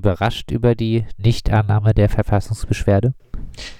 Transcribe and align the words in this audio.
überrascht 0.00 0.50
über 0.50 0.74
die 0.74 1.04
Nichtannahme 1.18 1.92
der 1.92 2.08
Verfassungsbeschwerde? 2.08 3.12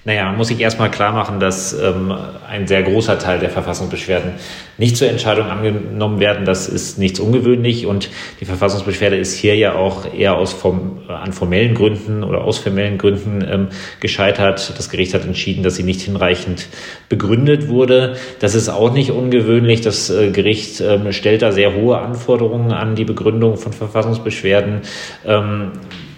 Naja, 0.03 0.31
muss 0.31 0.49
ich 0.51 0.59
erstmal 0.59 0.91
klar 0.91 1.11
machen, 1.13 1.39
dass 1.39 1.73
ähm, 1.73 2.13
ein 2.47 2.67
sehr 2.67 2.83
großer 2.83 3.17
Teil 3.19 3.39
der 3.39 3.49
Verfassungsbeschwerden 3.49 4.33
nicht 4.77 4.97
zur 4.97 5.09
Entscheidung 5.09 5.47
angenommen 5.47 6.19
werden. 6.19 6.45
Das 6.45 6.67
ist 6.67 6.97
nichts 6.97 7.19
ungewöhnlich 7.19 7.85
und 7.85 8.09
die 8.39 8.45
Verfassungsbeschwerde 8.45 9.15
ist 9.15 9.35
hier 9.35 9.55
ja 9.55 9.75
auch 9.75 10.11
eher 10.13 10.35
aus 10.35 10.53
form, 10.53 10.99
an 11.07 11.33
formellen 11.33 11.73
Gründen 11.73 12.23
oder 12.23 12.43
aus 12.43 12.57
formellen 12.57 12.97
Gründen 12.97 13.43
ähm, 13.47 13.67
gescheitert. 13.99 14.73
Das 14.77 14.89
Gericht 14.89 15.13
hat 15.13 15.25
entschieden, 15.25 15.63
dass 15.63 15.75
sie 15.75 15.83
nicht 15.83 16.01
hinreichend 16.01 16.67
begründet 17.09 17.67
wurde. 17.67 18.17
Das 18.39 18.55
ist 18.55 18.69
auch 18.69 18.93
nicht 18.93 19.11
ungewöhnlich. 19.11 19.81
Das 19.81 20.09
äh, 20.09 20.31
Gericht 20.31 20.81
ähm, 20.81 21.11
stellt 21.11 21.41
da 21.43 21.51
sehr 21.51 21.75
hohe 21.75 21.97
Anforderungen 21.99 22.71
an 22.71 22.95
die 22.95 23.05
Begründung 23.05 23.57
von 23.57 23.73
Verfassungsbeschwerden. 23.73 24.81
Ähm, 25.25 25.71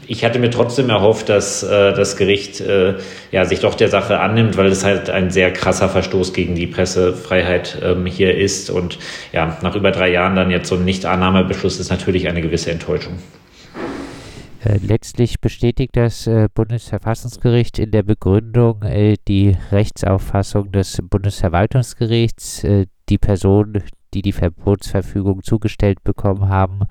ich 0.08 0.26
hatte 0.26 0.40
mir 0.40 0.50
trotzdem 0.50 0.90
erhofft, 0.90 1.30
dass 1.30 1.64
äh, 1.64 1.94
das 1.94 2.18
Gericht 2.18 2.62
äh, 2.62 2.96
ja, 3.32 3.46
sich 3.46 3.60
doch 3.60 3.76
der 3.76 3.90
Sache 3.90 4.20
annimmt, 4.20 4.58
weil 4.58 4.68
es 4.68 4.84
halt 4.84 5.10
ein 5.10 5.30
sehr 5.30 5.52
krasser 5.52 5.90
Verstoß 5.90 6.34
gegen 6.34 6.56
die 6.56 6.68
Pressefreiheit 6.68 7.78
ähm, 7.84 8.06
hier 8.06 8.36
ist. 8.36 8.70
Und 8.70 9.00
ja, 9.32 9.58
nach 9.62 9.76
über 9.76 9.92
drei 9.92 10.12
Jahren 10.12 10.36
dann 10.36 10.52
jetzt 10.52 10.70
so 10.70 10.76
ein 10.76 10.86
Nichtannahmebeschluss 10.86 11.80
ist 11.80 11.90
natürlich 11.90 12.28
eine 12.28 12.42
gewisse 12.42 12.72
Enttäuschung. 12.72 13.14
Äh, 14.64 14.80
letztlich 14.82 15.42
bestätigt 15.42 15.92
das 15.94 16.26
äh, 16.26 16.48
Bundesverfassungsgericht 16.54 17.80
in 17.80 17.92
der 17.92 18.04
Begründung 18.04 18.82
äh, 18.84 19.16
die 19.28 19.58
Rechtsauffassung 19.72 20.72
des 20.72 21.00
Bundesverwaltungsgerichts. 21.10 22.66
Die 23.10 23.18
Personen, 23.18 23.84
die 24.14 24.22
die 24.22 24.32
Verbotsverfügung 24.32 25.44
zugestellt 25.44 26.04
bekommen 26.04 26.50
haben, 26.50 26.82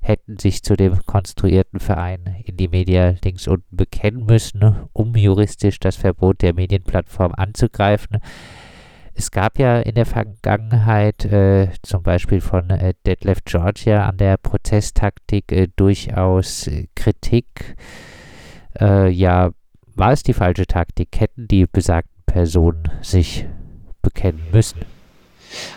hätten 0.00 0.38
sich 0.38 0.62
zu 0.62 0.74
dem 0.74 0.98
konstruierten 1.06 1.80
Verein 1.80 2.36
in 2.44 2.56
die 2.56 2.68
Media 2.68 3.14
links 3.24 3.46
unten 3.46 3.76
bekennen 3.76 4.26
müssen, 4.26 4.88
um 4.92 5.14
juristisch 5.14 5.78
das 5.78 5.96
Verbot 5.96 6.42
der 6.42 6.54
Medienplattform 6.54 7.32
anzugreifen. 7.36 8.18
Es 9.14 9.30
gab 9.30 9.58
ja 9.58 9.78
in 9.80 9.94
der 9.94 10.06
Vergangenheit 10.06 11.24
äh, 11.26 11.68
zum 11.82 12.02
Beispiel 12.02 12.40
von 12.40 12.70
äh, 12.70 12.94
Detlef 13.06 13.44
Georgia 13.44 14.08
an 14.08 14.16
der 14.16 14.38
Prozesstaktik 14.38 15.52
äh, 15.52 15.68
durchaus 15.76 16.66
äh, 16.66 16.86
Kritik. 16.94 17.76
Äh, 18.80 19.10
ja, 19.10 19.50
war 19.94 20.12
es 20.12 20.22
die 20.22 20.32
falsche 20.32 20.66
Taktik? 20.66 21.20
Hätten 21.20 21.46
die 21.46 21.66
besagten 21.66 22.22
Personen 22.24 22.84
sich 23.02 23.46
bekennen 24.00 24.42
müssen? 24.50 24.80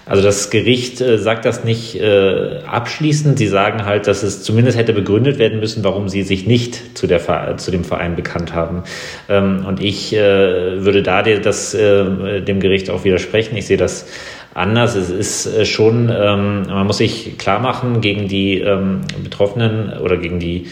Also 0.05 0.21
das 0.21 0.49
Gericht 0.49 1.01
äh, 1.01 1.17
sagt 1.17 1.45
das 1.45 1.63
nicht 1.63 1.99
äh, 1.99 2.59
abschließend. 2.65 3.37
Sie 3.37 3.47
sagen 3.47 3.85
halt, 3.85 4.07
dass 4.07 4.23
es 4.23 4.43
zumindest 4.43 4.77
hätte 4.77 4.93
begründet 4.93 5.39
werden 5.39 5.59
müssen, 5.59 5.83
warum 5.83 6.09
sie 6.09 6.23
sich 6.23 6.45
nicht 6.45 6.97
zu, 6.97 7.07
der, 7.07 7.57
zu 7.57 7.71
dem 7.71 7.83
Verein 7.83 8.15
bekannt 8.15 8.53
haben. 8.53 8.83
Ähm, 9.29 9.65
und 9.67 9.81
ich 9.81 10.13
äh, 10.13 10.83
würde 10.83 11.03
da 11.03 11.23
das, 11.23 11.73
äh, 11.73 12.41
dem 12.41 12.59
Gericht 12.59 12.89
auch 12.89 13.03
widersprechen. 13.03 13.57
Ich 13.57 13.67
sehe 13.67 13.77
das 13.77 14.07
anders. 14.53 14.95
Es 14.95 15.09
ist 15.09 15.45
äh, 15.45 15.65
schon, 15.65 16.11
ähm, 16.15 16.63
man 16.67 16.87
muss 16.87 16.97
sich 16.97 17.37
klar 17.37 17.59
machen 17.59 18.01
gegen 18.01 18.27
die 18.27 18.59
ähm, 18.59 19.01
Betroffenen 19.23 19.97
oder 19.99 20.17
gegen 20.17 20.39
die 20.39 20.67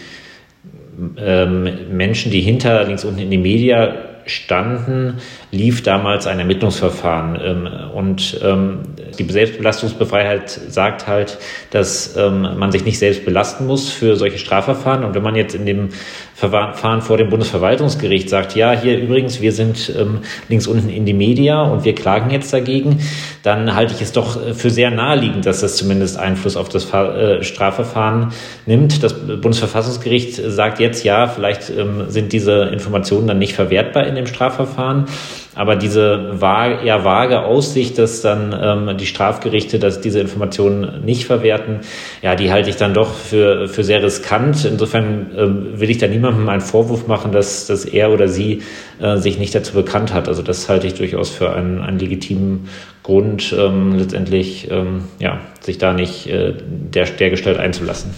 ähm, 1.16 1.68
Menschen, 1.90 2.30
die 2.30 2.40
hinter 2.40 2.84
links 2.84 3.04
unten 3.04 3.20
in 3.20 3.30
die 3.30 3.38
Media 3.38 4.13
standen, 4.26 5.18
lief 5.50 5.82
damals 5.82 6.26
ein 6.26 6.38
Ermittlungsverfahren. 6.38 7.38
Ähm, 7.42 7.68
und 7.94 8.40
ähm, 8.42 8.80
die 9.18 9.24
Selbstbelastungsbefreiheit 9.24 10.50
sagt 10.50 11.06
halt, 11.06 11.38
dass 11.70 12.16
ähm, 12.16 12.58
man 12.58 12.72
sich 12.72 12.84
nicht 12.84 12.98
selbst 12.98 13.24
belasten 13.24 13.66
muss 13.66 13.90
für 13.90 14.16
solche 14.16 14.38
Strafverfahren. 14.38 15.04
Und 15.04 15.14
wenn 15.14 15.22
man 15.22 15.36
jetzt 15.36 15.54
in 15.54 15.66
dem 15.66 15.90
Verfahren 16.34 17.00
vor 17.00 17.16
dem 17.16 17.30
Bundesverwaltungsgericht 17.30 18.28
sagt, 18.28 18.56
ja, 18.56 18.72
hier 18.72 18.98
übrigens, 18.98 19.40
wir 19.40 19.52
sind 19.52 19.92
ähm, 19.96 20.18
links 20.48 20.66
unten 20.66 20.88
in 20.88 21.06
die 21.06 21.12
Media 21.12 21.62
und 21.62 21.84
wir 21.84 21.94
klagen 21.94 22.30
jetzt 22.30 22.52
dagegen, 22.52 22.98
dann 23.44 23.76
halte 23.76 23.94
ich 23.94 24.02
es 24.02 24.10
doch 24.10 24.44
äh, 24.44 24.52
für 24.52 24.70
sehr 24.70 24.90
naheliegend, 24.90 25.46
dass 25.46 25.60
das 25.60 25.76
zumindest 25.76 26.18
Einfluss 26.18 26.56
auf 26.56 26.68
das 26.68 26.92
äh, 26.92 27.44
Strafverfahren 27.44 28.32
nimmt. 28.66 29.02
Das 29.04 29.14
Bundesverfassungsgericht 29.14 30.34
sagt 30.34 30.80
jetzt, 30.80 31.04
ja, 31.04 31.28
vielleicht 31.28 31.70
ähm, 31.70 32.06
sind 32.08 32.32
diese 32.32 32.64
Informationen 32.64 33.28
dann 33.28 33.38
nicht 33.38 33.54
verwertbar 33.54 34.04
in 34.04 34.16
dem 34.16 34.26
Strafverfahren. 34.26 35.04
Aber 35.54 35.76
diese 35.76 36.40
vage, 36.40 36.84
eher 36.84 37.04
vage 37.04 37.42
Aussicht, 37.42 37.98
dass 37.98 38.22
dann 38.22 38.54
ähm, 38.60 38.96
die 38.98 39.06
Strafgerichte 39.06 39.78
dass 39.78 40.00
diese 40.00 40.20
Informationen 40.20 41.04
nicht 41.04 41.24
verwerten, 41.24 41.80
ja, 42.22 42.34
die 42.34 42.50
halte 42.50 42.70
ich 42.70 42.76
dann 42.76 42.94
doch 42.94 43.14
für, 43.14 43.68
für 43.68 43.84
sehr 43.84 44.02
riskant. 44.02 44.64
Insofern 44.64 45.30
ähm, 45.36 45.80
will 45.80 45.90
ich 45.90 45.98
da 45.98 46.06
niemandem 46.06 46.48
einen 46.48 46.60
Vorwurf 46.60 47.06
machen, 47.06 47.32
dass, 47.32 47.66
dass 47.66 47.84
er 47.84 48.10
oder 48.10 48.28
sie 48.28 48.62
äh, 49.00 49.16
sich 49.18 49.38
nicht 49.38 49.54
dazu 49.54 49.74
bekannt 49.74 50.12
hat. 50.12 50.28
Also 50.28 50.42
das 50.42 50.68
halte 50.68 50.86
ich 50.86 50.94
durchaus 50.94 51.30
für 51.30 51.52
einen, 51.52 51.80
einen 51.80 51.98
legitimen 51.98 52.68
Grund, 53.02 53.54
ähm, 53.56 53.98
letztendlich 53.98 54.70
ähm, 54.70 55.04
ja, 55.18 55.40
sich 55.60 55.78
da 55.78 55.92
nicht 55.92 56.26
äh, 56.26 56.54
der, 56.66 57.04
der 57.04 57.30
Gestalt 57.30 57.58
einzulassen. 57.58 58.10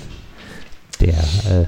Der, 1.00 1.14
äh, 1.14 1.66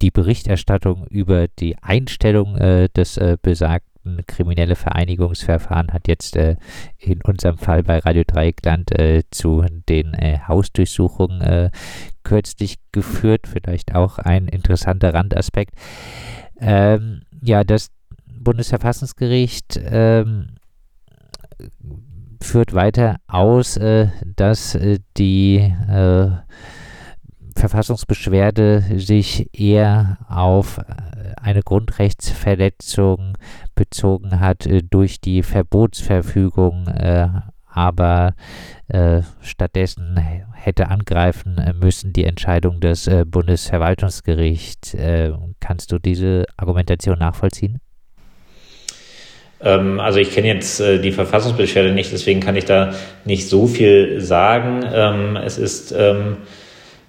die 0.00 0.10
Berichterstattung 0.10 1.06
über 1.10 1.46
die 1.48 1.76
Einstellung 1.82 2.56
äh, 2.56 2.88
des 2.96 3.16
äh, 3.18 3.36
besagten 3.42 3.89
kriminelle 4.26 4.76
Vereinigungsverfahren 4.76 5.92
hat 5.92 6.08
jetzt 6.08 6.36
äh, 6.36 6.56
in 6.98 7.20
unserem 7.22 7.58
Fall 7.58 7.82
bei 7.82 7.98
Radio 7.98 8.24
Dreieckland 8.26 8.98
äh, 8.98 9.22
zu 9.30 9.64
den 9.88 10.14
äh, 10.14 10.38
Hausdurchsuchungen 10.46 11.40
äh, 11.40 11.70
kürzlich 12.22 12.78
geführt. 12.92 13.46
Vielleicht 13.46 13.94
auch 13.94 14.18
ein 14.18 14.48
interessanter 14.48 15.14
Randaspekt. 15.14 15.74
Ähm, 16.60 17.22
ja, 17.42 17.64
das 17.64 17.88
Bundesverfassungsgericht 18.26 19.80
ähm, 19.82 20.56
führt 22.42 22.72
weiter 22.72 23.16
aus, 23.28 23.76
äh, 23.76 24.08
dass 24.24 24.74
äh, 24.74 24.98
die 25.18 25.74
Verfassungsbeschwerde 27.56 28.84
sich 28.96 29.50
eher 29.52 30.18
auf 30.28 30.80
eine 31.36 31.62
Grundrechtsverletzung 31.62 33.36
bezogen 33.80 34.40
hat 34.40 34.66
äh, 34.66 34.82
durch 34.82 35.22
die 35.22 35.42
Verbotsverfügung, 35.42 36.86
äh, 36.88 37.28
aber 37.72 38.34
äh, 38.88 39.22
stattdessen 39.40 40.20
hätte 40.52 40.88
angreifen 40.88 41.56
müssen 41.80 42.12
die 42.12 42.26
Entscheidung 42.26 42.80
des 42.80 43.08
Bundesverwaltungsgerichts. 43.26 44.94
Kannst 45.60 45.92
du 45.92 45.98
diese 45.98 46.44
Argumentation 46.58 47.18
nachvollziehen? 47.18 47.78
Ähm, 49.62 50.00
also 50.00 50.18
ich 50.18 50.34
kenne 50.34 50.48
jetzt 50.48 50.80
die 50.80 51.12
Verfassungsbeschwerde 51.12 51.92
nicht, 51.92 52.12
deswegen 52.12 52.40
kann 52.40 52.56
ich 52.56 52.66
da 52.66 52.92
nicht 53.24 53.48
so 53.48 53.66
viel 53.66 54.20
sagen. 54.20 54.84
Ähm, 54.92 55.36
es 55.36 55.56
ist 55.56 55.92
ähm, 55.92 56.38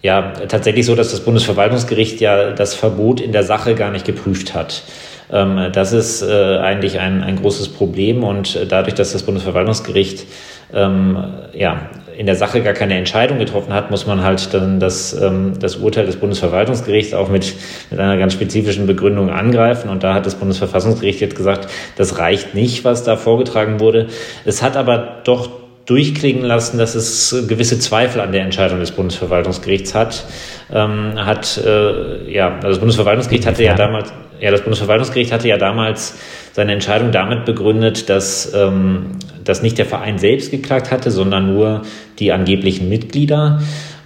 ja 0.02 0.32
tatsächlich 0.48 0.86
so, 0.86 0.96
dass 0.96 1.12
das 1.12 1.26
Bundesverwaltungsgericht 1.26 2.22
ja 2.22 2.52
das 2.52 2.76
Verbot 2.76 3.20
in 3.20 3.34
der 3.34 3.44
Sache 3.44 3.76
gar 3.76 3.92
nicht 3.92 4.06
geprüft 4.06 4.54
hat. 4.54 4.84
Ähm, 5.32 5.70
das 5.72 5.94
ist 5.94 6.22
äh, 6.22 6.58
eigentlich 6.58 7.00
ein, 7.00 7.24
ein 7.24 7.38
großes 7.38 7.70
Problem 7.70 8.24
und 8.24 8.72
dadurch, 8.72 8.96
dass 8.96 9.14
das 9.14 9.24
Bundesverwaltungsgericht 9.24 10.26
ähm, 10.74 11.18
ja, 11.54 11.90
in 12.18 12.26
der 12.26 12.36
Sache 12.36 12.62
gar 12.62 12.74
keine 12.74 12.96
Entscheidung 12.96 13.40
getroffen 13.40 13.74
hat, 13.74 13.90
muss 13.90 14.06
man 14.06 14.24
halt 14.24 14.54
dann 14.54 14.80
das, 14.80 15.14
ähm, 15.20 15.54
das 15.60 15.78
Urteil 15.78 16.06
des 16.06 16.18
Bundesverwaltungsgerichts 16.18 17.14
auch 17.14 17.30
mit, 17.30 17.54
mit 17.90 18.00
einer 18.00 18.18
ganz 18.18 18.34
spezifischen 18.34 18.86
Begründung 18.86 19.30
angreifen. 19.30 19.90
Und 19.90 20.04
da 20.04 20.14
hat 20.14 20.26
das 20.26 20.36
Bundesverfassungsgericht 20.36 21.22
jetzt 21.22 21.36
gesagt, 21.36 21.68
das 21.96 22.18
reicht 22.20 22.54
nicht, 22.54 22.84
was 22.86 23.04
da 23.04 23.16
vorgetragen 23.16 23.80
wurde. 23.80 24.08
Es 24.46 24.62
hat 24.62 24.78
aber 24.78 25.22
doch 25.24 25.61
durchklingen 25.92 26.44
lassen, 26.44 26.78
dass 26.78 26.96
es 26.96 27.36
gewisse 27.50 27.78
Zweifel 27.78 28.22
an 28.22 28.32
der 28.32 28.44
Entscheidung 28.44 28.80
des 28.80 28.92
Bundesverwaltungsgerichts 28.92 29.94
hat. 29.94 30.24
Ähm, 30.72 31.16
hat 31.18 31.58
äh, 31.58 32.32
ja, 32.32 32.56
also 32.56 32.70
das 32.70 32.80
Bundesverwaltungsgericht 32.80 33.46
hatte 33.46 33.62
ja 33.66 33.76
damals, 33.76 34.14
ja, 34.40 34.52
das 34.52 34.62
Bundesverwaltungsgericht 34.62 35.34
hatte 35.34 35.50
ja 35.50 35.58
damals 35.58 36.18
seine 36.54 36.72
Entscheidung 36.72 37.12
damit 37.12 37.44
begründet, 37.44 38.10
dass, 38.10 38.54
ähm, 38.54 39.18
dass 39.44 39.62
nicht 39.62 39.78
der 39.78 39.86
Verein 39.86 40.18
selbst 40.18 40.50
geklagt 40.50 40.92
hatte, 40.92 41.12
sondern 41.12 41.54
nur 41.54 41.82
die 42.20 42.32
angeblichen 42.32 42.88
Mitglieder. 42.88 43.62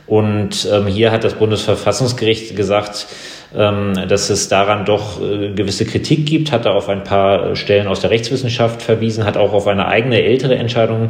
Und 0.08 0.68
ähm, 0.72 0.88
hier 0.88 1.12
hat 1.12 1.24
das 1.24 1.36
Bundesverfassungsgericht 1.36 2.56
gesagt, 2.56 3.08
ähm, 3.56 3.94
dass 4.08 4.30
es 4.30 4.50
daran 4.50 4.86
doch 4.86 5.22
äh, 5.22 5.52
gewisse 5.54 5.86
Kritik 5.86 6.26
gibt, 6.26 6.52
hat 6.52 6.66
er 6.66 6.76
auf 6.76 6.90
ein 6.90 7.04
paar 7.04 7.56
Stellen 7.56 7.88
aus 7.88 8.02
der 8.02 8.10
Rechtswissenschaft 8.10 8.82
verwiesen, 8.82 9.26
hat 9.26 9.38
auch 9.38 9.54
auf 9.54 9.68
eine 9.68 9.88
eigene 9.88 10.22
ältere 10.22 10.56
Entscheidung 10.56 11.10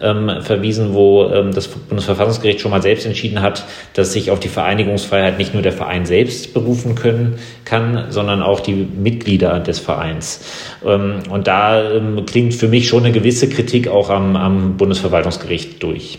ähm, 0.00 0.30
verwiesen, 0.40 0.94
wo 0.94 1.28
ähm, 1.28 1.52
das 1.52 1.68
Bundesverfassungsgericht 1.68 2.60
schon 2.60 2.70
mal 2.70 2.82
selbst 2.82 3.06
entschieden 3.06 3.42
hat, 3.42 3.64
dass 3.94 4.12
sich 4.12 4.30
auf 4.30 4.40
die 4.40 4.48
Vereinigungsfreiheit 4.48 5.38
nicht 5.38 5.54
nur 5.54 5.62
der 5.62 5.72
Verein 5.72 6.06
selbst 6.06 6.54
berufen 6.54 6.94
können 6.94 7.38
kann, 7.64 8.10
sondern 8.10 8.42
auch 8.42 8.60
die 8.60 8.74
Mitglieder 8.74 9.60
des 9.60 9.78
Vereins. 9.78 10.44
Ähm, 10.84 11.22
und 11.30 11.46
da 11.46 11.90
ähm, 11.90 12.24
klingt 12.26 12.54
für 12.54 12.68
mich 12.68 12.88
schon 12.88 13.04
eine 13.04 13.12
gewisse 13.12 13.48
Kritik 13.48 13.88
auch 13.88 14.10
am, 14.10 14.36
am 14.36 14.76
Bundesverwaltungsgericht 14.76 15.82
durch. 15.82 16.18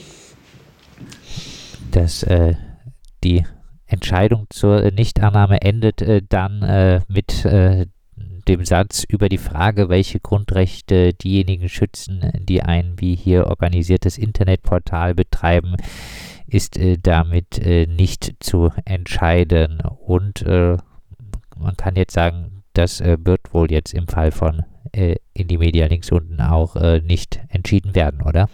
Dass 1.91 2.23
äh, 2.23 2.55
die 3.23 3.43
Entscheidung 3.87 4.47
zur 4.49 4.91
Nichtannahme 4.91 5.61
endet 5.61 6.01
äh, 6.01 6.21
dann 6.27 6.61
äh, 6.63 7.01
mit 7.07 7.45
äh, 7.45 7.85
dem 8.47 8.65
Satz 8.65 9.03
über 9.07 9.29
die 9.29 9.37
Frage, 9.37 9.89
welche 9.89 10.19
Grundrechte 10.19 11.13
diejenigen 11.13 11.69
schützen, 11.69 12.31
die 12.39 12.61
ein 12.61 12.95
wie 12.97 13.15
hier 13.15 13.47
organisiertes 13.47 14.17
Internetportal 14.17 15.15
betreiben, 15.15 15.75
ist 16.47 16.77
äh, 16.77 16.97
damit 17.01 17.59
äh, 17.59 17.87
nicht 17.87 18.35
zu 18.39 18.71
entscheiden. 18.85 19.81
Und 19.81 20.41
äh, 20.43 20.77
man 21.57 21.77
kann 21.77 21.95
jetzt 21.95 22.13
sagen, 22.13 22.63
das 22.73 23.01
äh, 23.01 23.17
wird 23.23 23.53
wohl 23.53 23.71
jetzt 23.71 23.93
im 23.93 24.07
Fall 24.07 24.31
von 24.31 24.63
äh, 24.91 25.15
Indie 25.33 25.57
Media 25.57 25.87
links 25.87 26.11
unten 26.11 26.39
auch 26.41 26.75
äh, 26.75 26.99
nicht 26.99 27.39
entschieden 27.49 27.95
werden, 27.95 28.21
oder? 28.21 28.49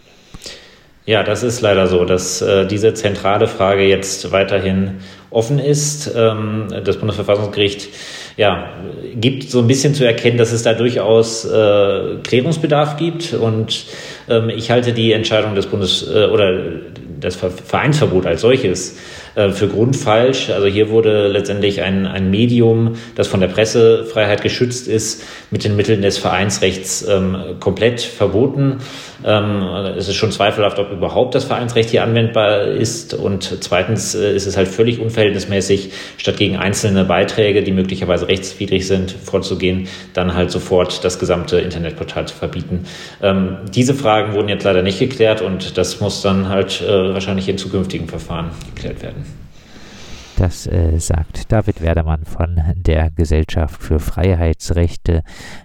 Ja, 1.04 1.24
das 1.24 1.42
ist 1.42 1.60
leider 1.60 1.88
so, 1.88 2.04
dass 2.04 2.42
äh, 2.42 2.66
diese 2.66 2.94
zentrale 2.94 3.48
Frage 3.48 3.82
jetzt 3.88 4.30
weiterhin 4.30 5.00
offen 5.30 5.58
ist. 5.58 6.12
Ähm, 6.14 6.68
das 6.84 6.98
Bundesverfassungsgericht 6.98 7.88
ja, 8.36 8.68
gibt 9.14 9.50
so 9.50 9.60
ein 9.60 9.66
bisschen 9.66 9.94
zu 9.94 10.04
erkennen, 10.04 10.38
dass 10.38 10.52
es 10.52 10.62
da 10.62 10.74
durchaus 10.74 11.44
äh, 11.44 12.16
Klärungsbedarf 12.22 12.96
gibt. 12.96 13.34
Und 13.34 13.86
ich 14.54 14.70
halte 14.70 14.92
die 14.92 15.12
Entscheidung 15.12 15.54
des 15.54 15.66
Bundes 15.66 16.06
äh, 16.08 16.26
oder 16.26 16.60
das 17.22 17.36
Vereinsverbot 17.36 18.26
als 18.26 18.40
solches 18.40 18.98
äh, 19.34 19.50
für 19.50 19.68
grundfalsch. 19.68 20.50
Also 20.50 20.66
hier 20.66 20.90
wurde 20.90 21.28
letztendlich 21.28 21.80
ein, 21.80 22.06
ein 22.06 22.30
Medium, 22.30 22.96
das 23.14 23.28
von 23.28 23.40
der 23.40 23.48
Pressefreiheit 23.48 24.42
geschützt 24.42 24.88
ist, 24.88 25.24
mit 25.50 25.64
den 25.64 25.76
Mitteln 25.76 26.02
des 26.02 26.18
Vereinsrechts 26.18 27.06
ähm, 27.08 27.36
komplett 27.60 28.00
verboten. 28.00 28.78
Ähm, 29.24 29.62
es 29.96 30.08
ist 30.08 30.16
schon 30.16 30.32
zweifelhaft, 30.32 30.78
ob 30.78 30.90
überhaupt 30.90 31.34
das 31.34 31.44
Vereinsrecht 31.44 31.90
hier 31.90 32.02
anwendbar 32.02 32.62
ist. 32.64 33.14
Und 33.14 33.58
zweitens 33.60 34.14
äh, 34.14 34.34
ist 34.34 34.46
es 34.46 34.56
halt 34.56 34.68
völlig 34.68 35.00
unverhältnismäßig, 35.00 35.92
statt 36.16 36.36
gegen 36.36 36.56
einzelne 36.56 37.04
Beiträge, 37.04 37.62
die 37.62 37.72
möglicherweise 37.72 38.28
rechtswidrig 38.28 38.86
sind, 38.86 39.12
vorzugehen, 39.12 39.88
dann 40.12 40.34
halt 40.34 40.50
sofort 40.50 41.04
das 41.04 41.18
gesamte 41.18 41.58
Internetportal 41.58 42.26
zu 42.26 42.34
verbieten. 42.34 42.84
Ähm, 43.22 43.58
diese 43.72 43.94
Fragen 44.12 44.34
wurden 44.34 44.50
jetzt 44.50 44.64
leider 44.64 44.82
nicht 44.82 44.98
geklärt 44.98 45.40
und 45.40 45.78
das 45.78 46.02
muss 46.02 46.20
dann 46.20 46.50
halt 46.50 46.82
äh, 46.82 47.14
wahrscheinlich 47.14 47.48
in 47.48 47.56
zukünftigen 47.56 48.08
Verfahren 48.08 48.50
geklärt 48.74 49.02
werden. 49.02 49.24
Das 50.36 50.66
äh, 50.66 50.98
sagt 50.98 51.50
David 51.50 51.80
Werdermann 51.80 52.26
von 52.26 52.60
der 52.74 53.10
Gesellschaft 53.10 53.82
für 53.82 54.00
Freiheitsrechte. 54.00 55.22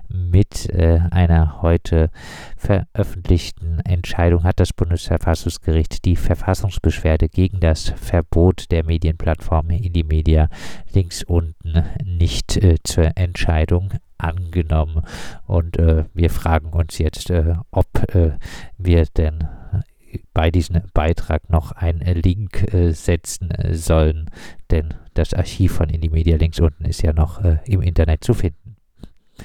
Mit 0.08 0.70
äh, 0.70 1.02
einer 1.12 1.62
heute 1.62 2.10
veröffentlichten 2.56 3.82
Entscheidung 3.82 4.46
hat 4.46 4.62
das 4.62 4.72
Bundesverfassungsgericht 4.72 6.06
die 6.06 6.16
Verfassungsbeschwerde 6.16 7.28
gegen 7.28 7.60
das 7.60 7.92
Verbot 8.02 8.72
der 8.72 8.86
Medienplattform 8.86 9.72
Indie-Media 9.72 10.48
links 10.94 11.22
unten 11.22 11.84
nicht 12.02 12.56
äh, 12.56 12.76
zur 12.82 13.12
Entscheidung 13.16 13.92
angenommen. 14.18 15.04
Und 15.46 15.78
äh, 15.78 16.06
wir 16.14 16.30
fragen 16.30 16.74
uns 16.74 16.98
jetzt, 16.98 17.30
äh, 17.30 17.56
ob 17.72 17.88
äh, 18.16 18.38
wir 18.78 19.06
denn 19.06 19.48
bei 20.34 20.52
diesem 20.52 20.82
Beitrag 20.94 21.50
noch 21.50 21.72
einen 21.72 22.02
Link 22.22 22.74
äh, 22.74 22.92
setzen 22.92 23.52
äh, 23.52 23.74
sollen, 23.74 24.30
denn 24.72 24.94
das 25.14 25.34
Archiv 25.34 25.74
von 25.74 25.90
Indie 25.90 26.10
Media 26.10 26.38
links 26.38 26.60
unten 26.60 26.86
ist 26.86 27.02
ja 27.02 27.14
noch 27.14 27.44
äh, 27.44 27.58
im 27.66 27.82
Internet 27.82 28.24
zu 28.24 28.34
finden. 28.34 28.77